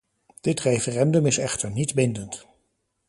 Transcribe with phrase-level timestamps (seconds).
[0.41, 2.45] Dit referendum is echter niet bindend.